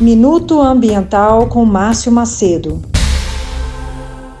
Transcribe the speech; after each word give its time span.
Minuto 0.00 0.62
Ambiental 0.62 1.48
com 1.48 1.64
Márcio 1.64 2.12
Macedo. 2.12 2.80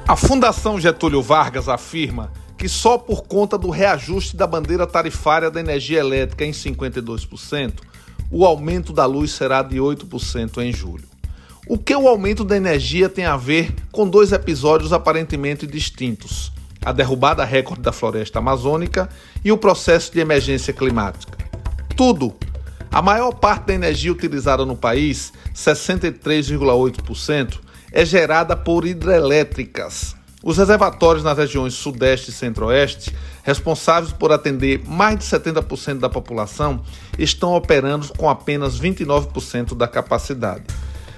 A 0.06 0.14
Fundação 0.14 0.78
Getúlio 0.78 1.20
Vargas 1.20 1.68
afirma 1.68 2.30
que 2.56 2.68
só 2.68 2.96
por 2.96 3.24
conta 3.24 3.58
do 3.58 3.68
reajuste 3.68 4.36
da 4.36 4.46
bandeira 4.46 4.86
tarifária 4.86 5.50
da 5.50 5.58
energia 5.58 5.98
elétrica 5.98 6.44
em 6.44 6.52
52%, 6.52 7.72
o 8.30 8.46
aumento 8.46 8.92
da 8.92 9.04
luz 9.04 9.32
será 9.32 9.60
de 9.60 9.78
8% 9.78 10.58
em 10.58 10.72
julho. 10.72 11.08
O 11.66 11.76
que 11.76 11.94
o 11.94 12.06
aumento 12.06 12.44
da 12.44 12.56
energia 12.56 13.08
tem 13.08 13.24
a 13.24 13.36
ver 13.36 13.74
com 13.90 14.08
dois 14.08 14.30
episódios 14.30 14.92
aparentemente 14.92 15.66
distintos: 15.66 16.52
a 16.84 16.92
derrubada 16.92 17.44
recorde 17.44 17.82
da 17.82 17.90
floresta 17.90 18.38
amazônica 18.38 19.08
e 19.44 19.50
o 19.50 19.58
processo 19.58 20.12
de 20.12 20.20
emergência 20.20 20.72
climática? 20.72 21.36
Tudo 21.96 22.32
a 22.90 23.02
maior 23.02 23.32
parte 23.32 23.66
da 23.66 23.74
energia 23.74 24.10
utilizada 24.10 24.64
no 24.64 24.76
país, 24.76 25.32
63,8%, 25.54 27.58
é 27.92 28.04
gerada 28.04 28.56
por 28.56 28.86
hidrelétricas. 28.86 30.16
Os 30.42 30.56
reservatórios 30.56 31.24
nas 31.24 31.36
regiões 31.36 31.74
Sudeste 31.74 32.30
e 32.30 32.32
Centro-Oeste, 32.32 33.14
responsáveis 33.42 34.12
por 34.12 34.30
atender 34.30 34.82
mais 34.86 35.18
de 35.18 35.24
70% 35.24 35.98
da 35.98 36.08
população, 36.08 36.82
estão 37.18 37.54
operando 37.54 38.08
com 38.16 38.28
apenas 38.28 38.80
29% 38.80 39.76
da 39.76 39.88
capacidade. 39.88 40.64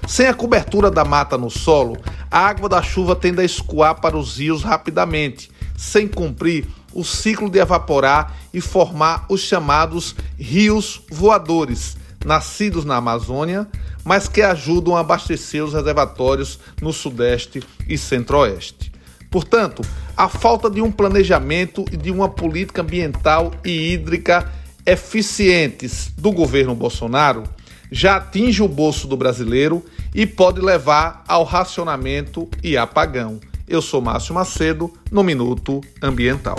Sem 0.07 0.27
a 0.27 0.33
cobertura 0.33 0.89
da 0.89 1.05
mata 1.05 1.37
no 1.37 1.49
solo, 1.49 1.97
a 2.29 2.39
água 2.39 2.67
da 2.67 2.81
chuva 2.81 3.15
tende 3.15 3.41
a 3.41 3.45
escoar 3.45 4.01
para 4.01 4.17
os 4.17 4.37
rios 4.37 4.63
rapidamente, 4.63 5.51
sem 5.81 6.07
cumprir 6.07 6.67
o 6.93 7.03
ciclo 7.03 7.49
de 7.49 7.57
evaporar 7.57 8.37
e 8.53 8.61
formar 8.61 9.25
os 9.27 9.41
chamados 9.41 10.15
rios 10.37 11.01
voadores, 11.09 11.97
nascidos 12.23 12.85
na 12.85 12.97
Amazônia, 12.97 13.67
mas 14.05 14.27
que 14.27 14.43
ajudam 14.43 14.95
a 14.95 14.99
abastecer 14.99 15.63
os 15.63 15.73
reservatórios 15.73 16.59
no 16.79 16.93
Sudeste 16.93 17.63
e 17.89 17.97
Centro-Oeste. 17.97 18.91
Portanto, 19.31 19.81
a 20.15 20.29
falta 20.29 20.69
de 20.69 20.83
um 20.83 20.91
planejamento 20.91 21.83
e 21.91 21.97
de 21.97 22.11
uma 22.11 22.29
política 22.29 22.83
ambiental 22.83 23.51
e 23.65 23.93
hídrica 23.93 24.51
eficientes 24.85 26.13
do 26.15 26.31
governo 26.31 26.75
Bolsonaro 26.75 27.43
já 27.91 28.17
atinge 28.17 28.61
o 28.61 28.67
bolso 28.67 29.07
do 29.07 29.17
brasileiro 29.17 29.83
e 30.13 30.27
pode 30.27 30.61
levar 30.61 31.23
ao 31.27 31.43
racionamento 31.43 32.47
e 32.61 32.77
apagão. 32.77 33.39
Eu 33.71 33.81
sou 33.81 34.01
Márcio 34.01 34.35
Macedo, 34.35 34.91
no 35.09 35.23
Minuto 35.23 35.79
Ambiental. 36.03 36.57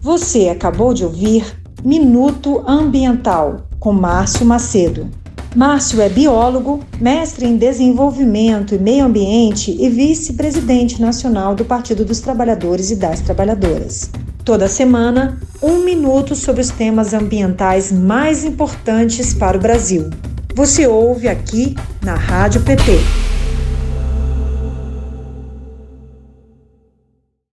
Você 0.00 0.48
acabou 0.48 0.94
de 0.94 1.04
ouvir 1.04 1.44
Minuto 1.84 2.62
Ambiental 2.64 3.66
com 3.80 3.92
Márcio 3.92 4.46
Macedo. 4.46 5.10
Márcio 5.56 6.00
é 6.00 6.08
biólogo, 6.08 6.84
mestre 7.00 7.44
em 7.44 7.56
desenvolvimento 7.56 8.72
e 8.72 8.78
meio 8.78 9.04
ambiente 9.04 9.76
e 9.76 9.88
vice-presidente 9.90 11.02
nacional 11.02 11.56
do 11.56 11.64
Partido 11.64 12.04
dos 12.04 12.20
Trabalhadores 12.20 12.92
e 12.92 12.94
das 12.94 13.20
Trabalhadoras. 13.20 14.12
Toda 14.44 14.68
semana, 14.68 15.40
um 15.60 15.78
minuto 15.78 16.36
sobre 16.36 16.60
os 16.60 16.70
temas 16.70 17.14
ambientais 17.14 17.90
mais 17.90 18.44
importantes 18.44 19.34
para 19.34 19.58
o 19.58 19.60
Brasil. 19.60 20.08
Você 20.54 20.86
ouve 20.86 21.28
aqui 21.28 21.74
na 22.02 22.14
Rádio 22.14 22.60
PT. 22.60 23.31